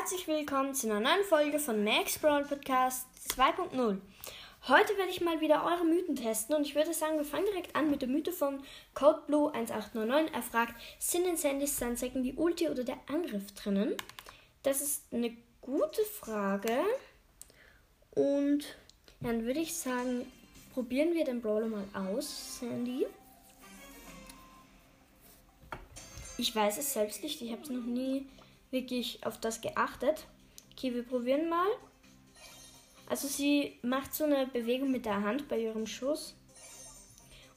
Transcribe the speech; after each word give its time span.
Herzlich 0.00 0.26
willkommen 0.28 0.74
zu 0.74 0.86
einer 0.86 0.98
neuen 0.98 1.24
Folge 1.24 1.58
von 1.58 1.84
Max 1.84 2.18
Brawl 2.18 2.46
Podcast 2.46 3.06
2.0. 3.36 3.98
Heute 4.66 4.96
werde 4.96 5.10
ich 5.10 5.20
mal 5.20 5.42
wieder 5.42 5.62
eure 5.62 5.84
Mythen 5.84 6.16
testen 6.16 6.56
und 6.56 6.62
ich 6.62 6.74
würde 6.74 6.94
sagen, 6.94 7.18
wir 7.18 7.24
fangen 7.26 7.44
direkt 7.44 7.76
an 7.76 7.90
mit 7.90 8.00
der 8.00 8.08
Mythe 8.08 8.32
von 8.32 8.62
CodeBlue1899. 8.94 10.32
Er 10.32 10.42
fragt, 10.42 10.74
sind 10.98 11.26
in 11.26 11.36
Sandys 11.36 11.76
Sandsäcken 11.76 12.22
die 12.22 12.32
Ulti 12.32 12.70
oder 12.70 12.82
der 12.82 12.96
Angriff 13.08 13.52
drinnen? 13.52 13.94
Das 14.62 14.80
ist 14.80 15.02
eine 15.12 15.36
gute 15.60 16.02
Frage 16.18 16.78
und 18.12 18.78
dann 19.20 19.44
würde 19.44 19.60
ich 19.60 19.76
sagen, 19.76 20.32
probieren 20.72 21.12
wir 21.12 21.26
den 21.26 21.42
Brawler 21.42 21.66
mal 21.66 21.84
aus, 21.92 22.58
Sandy. 22.58 23.06
Ich 26.38 26.56
weiß 26.56 26.78
es 26.78 26.94
selbst 26.94 27.22
nicht, 27.22 27.42
ich 27.42 27.52
habe 27.52 27.62
es 27.62 27.68
noch 27.68 27.84
nie 27.84 28.26
wirklich 28.70 29.24
auf 29.26 29.38
das 29.40 29.60
geachtet. 29.60 30.26
Okay, 30.72 30.94
wir 30.94 31.02
probieren 31.02 31.48
mal. 31.48 31.68
Also 33.08 33.26
sie 33.26 33.78
macht 33.82 34.14
so 34.14 34.24
eine 34.24 34.46
Bewegung 34.46 34.90
mit 34.90 35.04
der 35.04 35.22
Hand 35.22 35.48
bei 35.48 35.58
ihrem 35.58 35.86
Schuss. 35.86 36.34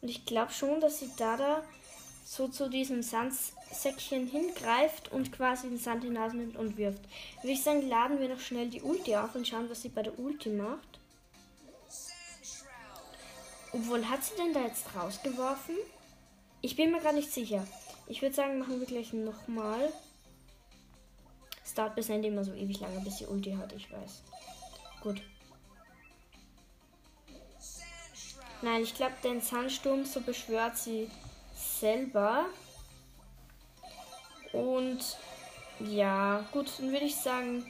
Und 0.01 0.09
ich 0.09 0.25
glaube 0.25 0.51
schon, 0.51 0.81
dass 0.81 0.99
sie 0.99 1.09
da 1.17 1.37
da 1.37 1.63
so 2.25 2.47
zu 2.47 2.69
diesem 2.69 3.03
Sandsäckchen 3.03 4.27
hingreift 4.27 5.11
und 5.11 5.31
quasi 5.31 5.69
den 5.69 5.77
Sand 5.77 6.03
in 6.03 6.11
die 6.11 6.17
Nase 6.17 6.37
nimmt 6.37 6.57
und 6.57 6.77
wirft. 6.77 7.01
Würde 7.41 7.53
ich 7.53 7.63
sagen, 7.63 7.87
laden 7.87 8.19
wir 8.19 8.29
noch 8.29 8.39
schnell 8.39 8.69
die 8.69 8.81
Ulti 8.81 9.15
auf 9.15 9.35
und 9.35 9.47
schauen, 9.47 9.69
was 9.69 9.81
sie 9.81 9.89
bei 9.89 10.01
der 10.01 10.17
Ulti 10.17 10.49
macht. 10.49 10.99
Obwohl, 13.71 14.07
hat 14.07 14.23
sie 14.23 14.35
denn 14.35 14.53
da 14.53 14.61
jetzt 14.61 14.95
rausgeworfen? 14.95 15.75
Ich 16.61 16.75
bin 16.75 16.91
mir 16.91 16.99
gerade 16.99 17.15
nicht 17.15 17.31
sicher. 17.31 17.67
Ich 18.07 18.21
würde 18.21 18.35
sagen, 18.35 18.59
machen 18.59 18.79
wir 18.79 18.87
gleich 18.87 19.13
nochmal. 19.13 19.91
Es 21.73 21.77
dauert 21.77 21.95
bis 21.95 22.07
Ende 22.07 22.27
immer 22.27 22.43
so 22.43 22.53
ewig 22.53 22.81
lange, 22.81 22.99
bis 22.99 23.17
sie 23.17 23.25
Ulti 23.25 23.51
hat, 23.53 23.73
ich 23.73 23.91
weiß. 23.91 24.21
Gut. 25.01 25.19
Nein, 28.61 28.83
ich 28.83 28.93
glaube, 28.93 29.15
den 29.23 29.41
Sandsturm, 29.41 30.05
so 30.05 30.21
beschwört 30.21 30.77
sie 30.77 31.09
selber. 31.55 32.45
Und 34.51 34.99
ja, 35.79 36.45
gut, 36.51 36.69
dann 36.77 36.91
würde 36.91 37.05
ich 37.05 37.15
sagen, 37.15 37.65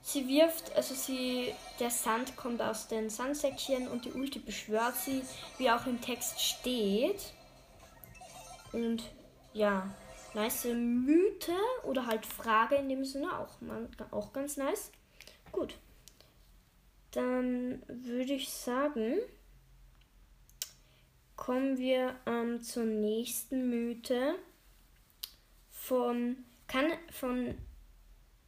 sie 0.00 0.28
wirft, 0.28 0.76
also 0.76 0.94
sie, 0.94 1.52
der 1.80 1.90
Sand 1.90 2.36
kommt 2.36 2.62
aus 2.62 2.86
den 2.86 3.10
Sandsäckchen 3.10 3.88
und 3.88 4.04
die 4.04 4.12
Ulti 4.12 4.38
beschwört 4.38 4.94
sie, 4.94 5.22
wie 5.58 5.72
auch 5.72 5.86
im 5.86 6.00
Text 6.00 6.40
steht. 6.40 7.32
Und 8.72 9.02
ja, 9.54 9.90
nice 10.34 10.64
Mythe 10.64 11.56
oder 11.84 12.06
halt 12.06 12.26
Frage 12.26 12.76
in 12.76 12.88
dem 12.88 13.04
Sinne 13.04 13.38
auch, 13.38 13.60
man, 13.60 13.88
auch 14.10 14.32
ganz 14.32 14.56
nice. 14.56 14.90
Gut. 15.52 15.74
Dann 17.10 17.82
würde 17.88 18.34
ich 18.34 18.50
sagen, 18.50 19.18
kommen 21.36 21.78
wir 21.78 22.14
ähm, 22.26 22.62
zur 22.62 22.84
nächsten 22.84 23.70
Mythe 23.70 24.36
von 25.70 26.44
kann 26.68 26.92
von 27.10 27.56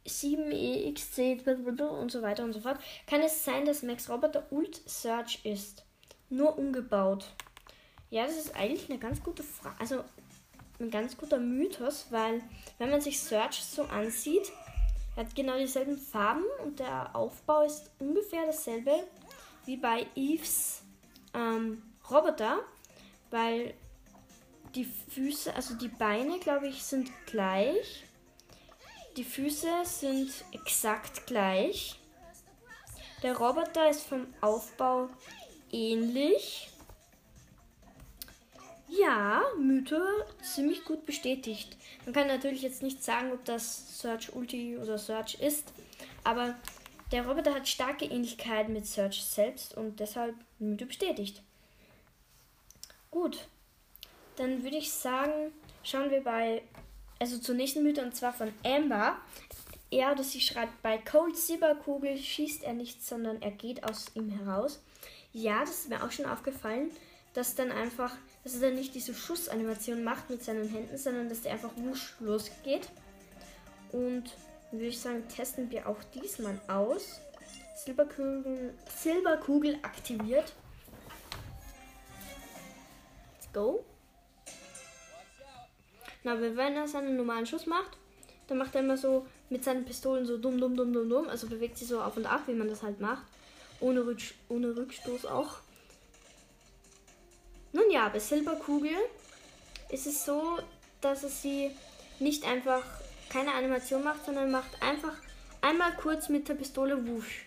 7EXC 0.05 1.45
und 1.89 2.11
so 2.11 2.21
weiter 2.21 2.43
und 2.43 2.53
so 2.53 2.61
fort. 2.61 2.79
Kann 3.05 3.21
es 3.21 3.43
sein, 3.43 3.65
dass 3.65 3.83
Max 3.83 4.09
Roboter 4.09 4.45
Ult 4.51 4.81
Search 4.89 5.43
ist? 5.43 5.83
Nur 6.29 6.57
umgebaut. 6.57 7.25
Ja, 8.09 8.25
das 8.25 8.37
ist 8.37 8.55
eigentlich 8.55 8.89
eine 8.89 8.99
ganz 8.99 9.21
gute 9.23 9.43
Frage. 9.43 9.75
Also 9.79 10.03
ein 10.83 10.91
ganz 10.91 11.17
guter 11.17 11.39
Mythos, 11.39 12.07
weil 12.09 12.41
wenn 12.77 12.89
man 12.89 13.01
sich 13.01 13.19
Search 13.19 13.63
so 13.63 13.83
ansieht, 13.83 14.51
hat 15.15 15.35
genau 15.35 15.57
dieselben 15.57 15.97
Farben 15.97 16.43
und 16.63 16.79
der 16.79 17.15
Aufbau 17.15 17.63
ist 17.63 17.91
ungefähr 17.99 18.45
dasselbe 18.45 19.07
wie 19.65 19.77
bei 19.77 20.05
Eves 20.15 20.81
ähm, 21.33 21.81
Roboter, 22.09 22.59
weil 23.31 23.73
die 24.75 24.85
Füße, 24.85 25.55
also 25.55 25.75
die 25.75 25.87
Beine, 25.87 26.39
glaube 26.39 26.67
ich, 26.67 26.83
sind 26.83 27.11
gleich. 27.25 28.03
Die 29.15 29.23
Füße 29.23 29.67
sind 29.83 30.31
exakt 30.51 31.27
gleich. 31.27 31.99
Der 33.21 33.37
Roboter 33.37 33.89
ist 33.89 34.01
vom 34.01 34.25
Aufbau 34.41 35.09
ähnlich. 35.71 36.69
Ja, 38.99 39.41
Mythe 39.57 40.03
ziemlich 40.41 40.83
gut 40.83 41.05
bestätigt. 41.05 41.77
Man 42.05 42.13
kann 42.13 42.27
natürlich 42.27 42.61
jetzt 42.61 42.83
nicht 42.83 43.03
sagen, 43.03 43.31
ob 43.31 43.43
das 43.45 43.99
Search 43.99 44.35
Ulti 44.35 44.77
oder 44.77 44.97
Search 44.97 45.35
ist, 45.35 45.73
aber 46.23 46.55
der 47.11 47.25
Roboter 47.25 47.55
hat 47.55 47.67
starke 47.67 48.05
Ähnlichkeit 48.05 48.69
mit 48.69 48.85
Search 48.85 49.23
selbst 49.23 49.75
und 49.75 49.99
deshalb 49.99 50.35
Mythe 50.59 50.85
bestätigt. 50.85 51.41
Gut, 53.09 53.47
dann 54.35 54.63
würde 54.63 54.77
ich 54.77 54.91
sagen, 54.91 55.51
schauen 55.83 56.11
wir 56.11 56.21
bei, 56.21 56.61
also 57.19 57.39
zur 57.39 57.55
nächsten 57.55 57.83
Mythe 57.83 58.03
und 58.03 58.15
zwar 58.15 58.33
von 58.33 58.53
Amber. 58.63 59.17
Er 59.89 60.11
oder 60.11 60.23
sie 60.23 60.41
schreibt, 60.41 60.81
bei 60.81 60.97
Cold 60.97 61.37
Silberkugel 61.37 62.17
schießt 62.17 62.63
er 62.63 62.73
nicht, 62.73 63.03
sondern 63.03 63.41
er 63.41 63.51
geht 63.51 63.83
aus 63.83 64.07
ihm 64.13 64.29
heraus. 64.29 64.81
Ja, 65.31 65.61
das 65.61 65.81
ist 65.81 65.89
mir 65.89 66.03
auch 66.03 66.11
schon 66.11 66.25
aufgefallen 66.25 66.91
dass 67.33 67.55
dann 67.55 67.71
einfach, 67.71 68.15
dass 68.43 68.55
er 68.55 68.61
dann 68.61 68.75
nicht 68.75 68.93
diese 68.93 69.13
Schussanimation 69.13 70.03
macht 70.03 70.29
mit 70.29 70.43
seinen 70.43 70.69
Händen, 70.69 70.97
sondern 70.97 71.29
dass 71.29 71.41
der 71.41 71.53
einfach 71.53 71.71
wusch 71.75 72.15
losgeht. 72.19 72.89
Und 73.91 74.23
würde 74.71 74.85
ich 74.85 74.99
sagen, 74.99 75.27
testen 75.27 75.69
wir 75.71 75.87
auch 75.87 76.03
diesmal 76.15 76.59
aus. 76.67 77.19
Silberkugel, 77.75 78.73
Silberkugel 78.95 79.79
aktiviert. 79.81 80.53
Let's 83.35 83.53
go. 83.53 83.83
Na, 86.23 86.39
wenn 86.39 86.75
er 86.75 86.87
seinen 86.87 87.17
normalen 87.17 87.45
Schuss 87.45 87.65
macht, 87.65 87.97
dann 88.47 88.57
macht 88.57 88.75
er 88.75 88.81
immer 88.81 88.97
so 88.97 89.27
mit 89.49 89.63
seinen 89.63 89.85
Pistolen 89.85 90.25
so 90.25 90.37
dumm, 90.37 90.59
dumm, 90.59 90.75
dumm, 90.75 90.93
dumm, 90.93 91.09
dumm. 91.09 91.29
Also 91.29 91.47
bewegt 91.47 91.77
sie 91.77 91.85
so 91.85 92.01
auf 92.01 92.15
und 92.17 92.25
ab, 92.25 92.43
wie 92.47 92.53
man 92.53 92.67
das 92.67 92.83
halt 92.83 92.99
macht. 92.99 93.25
Ohne, 93.79 94.05
Rück 94.05 94.21
ohne 94.49 94.75
Rückstoß 94.75 95.25
auch. 95.25 95.57
Nun 97.73 97.89
ja, 97.91 98.07
bei 98.09 98.19
Silberkugel 98.19 98.95
ist 99.89 100.07
es 100.07 100.25
so, 100.25 100.59
dass 101.01 101.23
es 101.23 101.41
sie 101.41 101.71
nicht 102.19 102.45
einfach 102.45 102.83
keine 103.29 103.53
Animation 103.53 104.03
macht, 104.03 104.25
sondern 104.25 104.51
macht 104.51 104.81
einfach 104.81 105.15
einmal 105.61 105.95
kurz 105.97 106.29
mit 106.29 106.47
der 106.47 106.53
Pistole 106.53 107.07
wusch. 107.07 107.45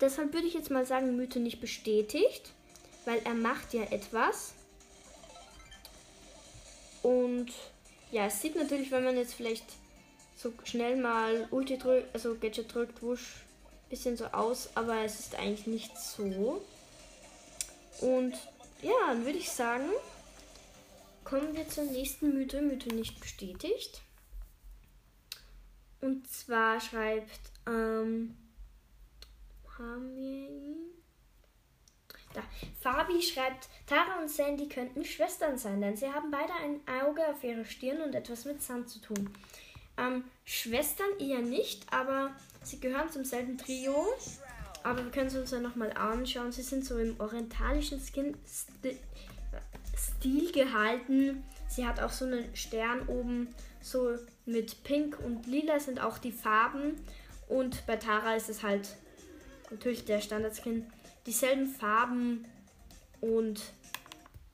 Deshalb 0.00 0.32
würde 0.32 0.46
ich 0.46 0.54
jetzt 0.54 0.70
mal 0.70 0.86
sagen, 0.86 1.16
Mythe 1.16 1.38
nicht 1.38 1.60
bestätigt, 1.60 2.50
weil 3.04 3.20
er 3.24 3.34
macht 3.34 3.74
ja 3.74 3.82
etwas. 3.84 4.54
Und 7.02 7.52
ja, 8.10 8.26
es 8.26 8.40
sieht 8.40 8.56
natürlich, 8.56 8.90
wenn 8.90 9.04
man 9.04 9.16
jetzt 9.16 9.34
vielleicht 9.34 9.66
so 10.36 10.52
schnell 10.64 10.96
mal 10.96 11.46
Ulti 11.50 11.78
drückt, 11.78 12.14
also 12.14 12.36
Gadget 12.36 12.74
drückt, 12.74 13.02
wusch, 13.02 13.42
bisschen 13.90 14.16
so 14.16 14.26
aus, 14.26 14.70
aber 14.74 15.04
es 15.04 15.20
ist 15.20 15.34
eigentlich 15.34 15.66
nicht 15.66 15.96
so. 15.98 16.64
Und 18.00 18.34
ja, 18.82 18.92
dann 19.08 19.24
würde 19.24 19.38
ich 19.38 19.50
sagen, 19.50 19.88
kommen 21.24 21.54
wir 21.54 21.68
zur 21.68 21.84
nächsten 21.84 22.34
Mythe. 22.34 22.60
Mythe 22.60 22.94
nicht 22.94 23.20
bestätigt. 23.20 24.02
Und 26.00 26.28
zwar 26.28 26.80
schreibt, 26.80 27.40
ähm, 27.66 28.36
haben 29.78 30.16
wir 30.16 30.48
ihn? 30.48 30.76
Da. 32.34 32.42
Fabi 32.80 33.20
schreibt, 33.22 33.68
Tara 33.86 34.20
und 34.20 34.28
Sandy 34.28 34.68
könnten 34.68 35.04
Schwestern 35.04 35.58
sein, 35.58 35.80
denn 35.80 35.96
sie 35.96 36.10
haben 36.10 36.30
beide 36.30 36.52
ein 36.54 36.80
Auge 37.02 37.26
auf 37.28 37.44
ihrer 37.44 37.64
Stirn 37.64 38.00
und 38.00 38.14
etwas 38.14 38.44
mit 38.44 38.62
Sand 38.62 38.88
zu 38.88 39.00
tun. 39.00 39.30
Ähm, 39.98 40.24
Schwestern 40.44 41.18
eher 41.18 41.40
nicht, 41.40 41.92
aber 41.92 42.34
sie 42.62 42.80
gehören 42.80 43.10
zum 43.10 43.24
selben 43.24 43.58
Trio. 43.58 44.06
Aber 44.84 45.04
wir 45.04 45.10
können 45.10 45.28
es 45.28 45.36
uns 45.36 45.50
ja 45.50 45.60
nochmal 45.60 45.92
anschauen. 45.92 46.52
Sie 46.52 46.62
sind 46.62 46.84
so 46.84 46.98
im 46.98 47.18
orientalischen 47.20 48.00
Skin 48.00 48.36
Stil 49.96 50.52
gehalten. 50.52 51.44
Sie 51.68 51.86
hat 51.86 52.00
auch 52.00 52.10
so 52.10 52.24
einen 52.24 52.54
Stern 52.56 53.06
oben, 53.08 53.48
so 53.80 54.16
mit 54.46 54.82
Pink 54.84 55.18
und 55.24 55.46
Lila 55.46 55.78
sind 55.80 56.00
auch 56.00 56.18
die 56.18 56.32
Farben. 56.32 56.94
Und 57.48 57.86
bei 57.86 57.96
Tara 57.96 58.34
ist 58.34 58.48
es 58.48 58.62
halt 58.62 58.88
natürlich 59.70 60.04
der 60.04 60.20
Standardskin. 60.20 60.86
Dieselben 61.26 61.66
Farben 61.66 62.46
und 63.20 63.62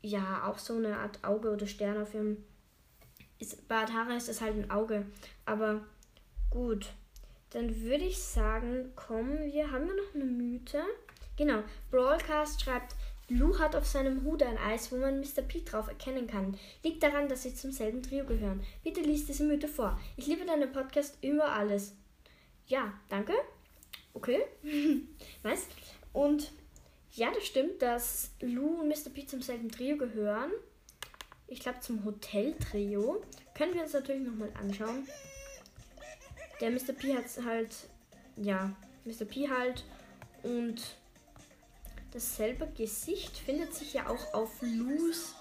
ja, 0.03 0.45
auch 0.47 0.59
so 0.59 0.77
eine 0.77 0.99
Art 0.99 1.25
Auge 1.25 1.51
oder 1.51 1.67
Stern 1.67 2.01
auf 2.01 2.15
ihrem. 2.15 2.45
Ist, 3.39 3.69
bei 3.69 3.85
Tara 3.85 4.17
ist 4.17 4.29
es 4.29 4.41
halt 4.41 4.57
ein 4.57 4.71
Auge. 4.71 5.07
Aber 5.45 5.81
gut. 6.51 6.87
Dann 7.51 7.81
würde 7.81 8.05
ich 8.05 8.19
sagen, 8.19 8.93
kommen 8.95 9.53
wir. 9.53 9.71
Haben 9.71 9.87
wir 9.87 9.95
noch 9.95 10.15
eine 10.15 10.25
Mythe? 10.25 10.83
Genau. 11.37 11.63
Broadcast 11.91 12.63
schreibt, 12.63 12.95
Lou 13.31 13.59
hat 13.59 13.77
auf 13.77 13.87
seinem 13.87 14.25
Hut 14.25 14.43
ein 14.43 14.57
Eis, 14.57 14.91
wo 14.91 14.97
man 14.97 15.21
Mr. 15.21 15.43
Pete 15.43 15.71
drauf 15.71 15.89
erkennen 15.89 16.27
kann. 16.27 16.59
Liegt 16.83 17.03
daran, 17.03 17.29
dass 17.29 17.43
sie 17.43 17.55
zum 17.55 17.73
selben 17.73 18.03
Trio 18.03 18.25
gehören. 18.25 18.65
Bitte 18.83 19.03
liest 19.03 19.29
diese 19.29 19.45
Mythe 19.45 19.69
vor. 19.69 20.01
Ich 20.17 20.27
liebe 20.27 20.47
deinen 20.47 20.73
Podcast 20.73 21.19
über 21.23 21.53
alles. 21.53 21.95
ja, 22.67 22.93
danke. 23.09 23.35
Okay. 24.15 24.41
nice. 25.43 25.67
Und 26.13 26.51
ja, 27.13 27.31
das 27.33 27.45
stimmt, 27.47 27.83
dass 27.83 28.31
Lou 28.41 28.81
und 28.81 28.89
Mr. 28.89 29.11
P 29.13 29.27
zum 29.27 29.43
selben 29.43 29.71
Trio 29.71 29.97
gehören. 29.97 30.51
Ich 31.47 31.61
glaube 31.61 31.81
zum 31.81 32.05
Hotel-Trio. 32.05 33.23
Können 33.55 33.75
wir 33.75 33.83
uns 33.83 33.93
natürlich 33.93 34.27
nochmal 34.27 34.53
anschauen. 34.59 35.07
Der 36.61 36.71
Mr. 36.71 36.93
P 36.93 37.15
hat 37.15 37.25
halt, 37.45 37.75
ja, 38.37 38.75
Mr. 39.05 39.25
P 39.25 39.49
halt. 39.49 39.85
Und 40.43 40.81
dasselbe 42.13 42.67
Gesicht 42.69 43.37
findet 43.37 43.75
sich 43.75 43.95
ja 43.95 44.09
auch 44.09 44.35
auf 44.35 44.51
Lous 44.63 45.35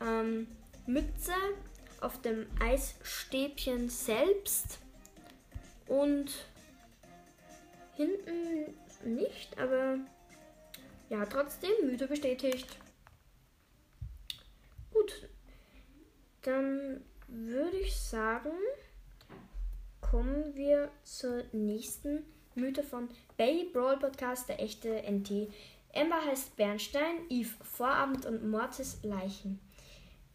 ähm, 0.00 0.46
Mütze, 0.86 1.34
auf 2.00 2.20
dem 2.22 2.46
Eisstäbchen 2.60 3.88
selbst. 3.88 4.78
Und 5.86 6.32
hinten 7.94 8.74
nicht, 9.04 9.58
aber 9.58 9.98
ja, 11.08 11.24
trotzdem 11.26 11.70
müde 11.84 12.08
bestätigt. 12.08 12.76
Gut, 14.92 15.28
dann 16.42 17.04
würde 17.28 17.76
ich 17.78 17.96
sagen, 17.96 18.50
kommen 20.16 20.54
wir 20.54 20.88
zur 21.02 21.44
nächsten 21.52 22.24
Mythe 22.54 22.82
von 22.82 23.06
Baby 23.36 23.68
Brawl 23.70 23.98
Podcast, 23.98 24.48
der 24.48 24.62
echte 24.62 25.02
NT. 25.02 25.52
Amber 25.94 26.24
heißt 26.24 26.56
Bernstein, 26.56 27.16
Eve 27.28 27.50
Vorabend 27.62 28.24
und 28.24 28.48
Mortis 28.48 29.00
Leichen. 29.02 29.60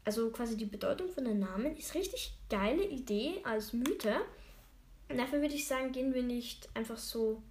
Also 0.06 0.30
quasi 0.30 0.56
die 0.56 0.66
Bedeutung 0.66 1.10
von 1.10 1.26
den 1.26 1.40
Namen 1.40 1.76
ist 1.78 1.96
richtig 1.96 2.32
geile 2.48 2.84
Idee 2.84 3.42
als 3.44 3.74
Mythe. 3.74 4.18
Dafür 5.10 5.42
würde 5.42 5.56
ich 5.56 5.68
sagen, 5.68 5.92
gehen 5.92 6.14
wir 6.14 6.22
nicht 6.22 6.70
einfach 6.76 7.00
so 7.00 7.42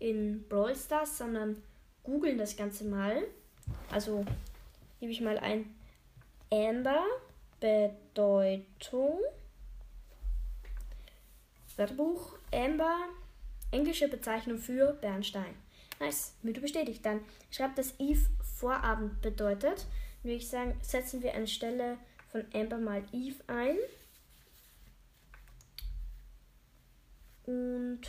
in 0.00 0.46
Brawl 0.50 0.76
Stars, 0.76 1.16
sondern 1.16 1.62
googeln 2.02 2.36
das 2.36 2.58
Ganze 2.58 2.84
mal. 2.84 3.22
Also 3.90 4.26
gebe 5.00 5.12
ich 5.12 5.22
mal 5.22 5.38
ein 5.38 5.74
Amber 6.50 7.06
Bedeutung. 7.58 9.20
Wörterbuch 11.76 12.38
Amber, 12.52 12.96
englische 13.70 14.08
Bezeichnung 14.08 14.58
für 14.58 14.92
Bernstein. 14.94 15.54
Nice, 15.98 16.34
Mythe 16.42 16.60
bestätigt. 16.60 17.04
Dann 17.04 17.20
schreibt, 17.50 17.78
dass 17.78 17.94
Eve 17.98 18.26
Vorabend 18.56 19.20
bedeutet. 19.22 19.86
Würde 20.22 20.36
ich 20.36 20.48
sagen, 20.48 20.78
setzen 20.82 21.22
wir 21.22 21.34
anstelle 21.34 21.98
von 22.30 22.44
Amber 22.54 22.78
mal 22.78 23.02
Eve 23.12 23.42
ein. 23.46 23.76
Und 27.44 28.00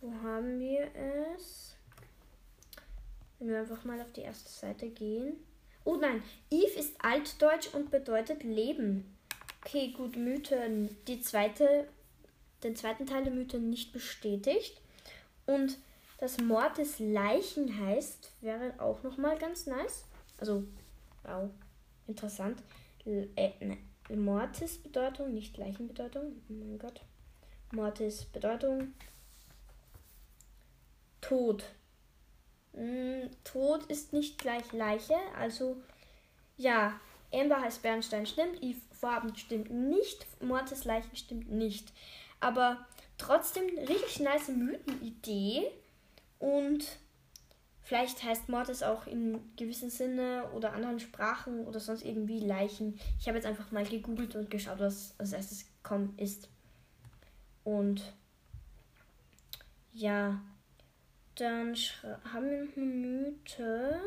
wo 0.00 0.12
haben 0.22 0.58
wir 0.60 0.88
es? 1.36 1.76
Wenn 3.38 3.48
wir 3.48 3.60
einfach 3.60 3.84
mal 3.84 4.00
auf 4.00 4.12
die 4.12 4.20
erste 4.22 4.48
Seite 4.48 4.88
gehen. 4.88 5.36
Oh 5.84 5.96
nein, 5.96 6.22
Eve 6.50 6.78
ist 6.78 6.94
altdeutsch 7.02 7.74
und 7.74 7.90
bedeutet 7.90 8.42
Leben. 8.42 9.15
Okay, 9.66 9.88
gut, 9.88 10.16
Mythe, 10.16 10.88
die 11.08 11.20
zweite, 11.20 11.88
den 12.62 12.76
zweiten 12.76 13.04
Teil 13.04 13.24
der 13.24 13.32
Mythe 13.32 13.58
nicht 13.58 13.92
bestätigt. 13.92 14.80
Und 15.44 15.76
das 16.18 16.38
Mortis 16.38 17.00
Leichen 17.00 17.76
heißt, 17.84 18.30
wäre 18.42 18.74
auch 18.78 19.02
nochmal 19.02 19.36
ganz 19.38 19.66
nice. 19.66 20.04
Also, 20.38 20.62
wow, 21.24 21.50
interessant. 22.06 22.62
Äh, 23.04 23.50
ne, 23.58 23.78
Mortis 24.08 24.78
Bedeutung, 24.78 25.34
nicht 25.34 25.56
Leichenbedeutung. 25.56 26.40
Oh 26.48 26.52
mein 26.52 26.78
Gott. 26.78 27.00
Mortis 27.72 28.24
Bedeutung 28.24 28.92
Tod. 31.20 31.64
Mm, 32.72 33.30
Tod 33.42 33.84
ist 33.86 34.12
nicht 34.12 34.38
gleich 34.38 34.72
Leiche, 34.72 35.16
also 35.36 35.76
ja, 36.56 37.00
Amber 37.32 37.60
heißt 37.60 37.82
Bernstein 37.82 38.26
stimmt, 38.26 38.62
Eve 38.62 38.85
Vorabend 39.00 39.38
stimmt 39.38 39.70
nicht, 39.70 40.26
Mortis 40.42 40.84
Leichen 40.84 41.16
stimmt 41.16 41.50
nicht. 41.50 41.92
Aber 42.40 42.86
trotzdem 43.18 43.64
richtig 43.78 44.20
nice 44.20 44.48
Mythenidee 44.48 45.70
und 46.38 46.84
vielleicht 47.82 48.22
heißt 48.22 48.48
Mortis 48.48 48.82
auch 48.82 49.06
in 49.06 49.40
gewissem 49.56 49.90
Sinne 49.90 50.50
oder 50.54 50.72
anderen 50.72 51.00
Sprachen 51.00 51.66
oder 51.66 51.80
sonst 51.80 52.04
irgendwie 52.04 52.40
Leichen. 52.40 52.98
Ich 53.18 53.26
habe 53.28 53.38
jetzt 53.38 53.46
einfach 53.46 53.70
mal 53.70 53.84
gegoogelt 53.84 54.34
und 54.36 54.50
geschaut, 54.50 54.80
was 54.80 55.14
als 55.18 55.32
erstes 55.32 55.66
kommen 55.82 56.14
ist. 56.18 56.48
Und 57.64 58.02
ja, 59.92 60.40
dann 61.36 61.74
haben 62.32 62.50
wir 62.74 62.84
Mythe. 62.84 64.00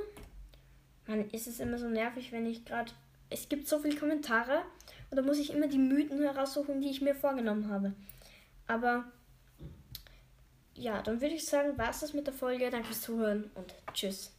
Mann, 1.07 1.29
ist 1.31 1.47
es 1.47 1.59
immer 1.59 1.77
so 1.77 1.87
nervig, 1.87 2.31
wenn 2.31 2.45
ich 2.45 2.65
gerade. 2.65 2.91
Es 3.29 3.49
gibt 3.49 3.67
so 3.67 3.79
viele 3.79 3.95
Kommentare 3.95 4.63
und 5.09 5.17
da 5.17 5.21
muss 5.21 5.39
ich 5.39 5.53
immer 5.53 5.67
die 5.67 5.77
Mythen 5.77 6.21
heraussuchen, 6.21 6.81
die 6.81 6.89
ich 6.89 7.01
mir 7.01 7.15
vorgenommen 7.15 7.69
habe. 7.69 7.93
Aber 8.67 9.05
ja, 10.73 11.01
dann 11.01 11.21
würde 11.21 11.35
ich 11.35 11.45
sagen, 11.45 11.77
war 11.77 11.89
es 11.89 11.99
das 11.99 12.13
mit 12.13 12.25
der 12.25 12.33
Folge. 12.33 12.69
Danke 12.69 12.87
fürs 12.87 13.01
Zuhören 13.01 13.51
und 13.55 13.73
tschüss. 13.93 14.31